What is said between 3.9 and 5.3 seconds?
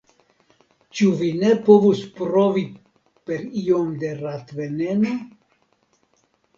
da ratveneno?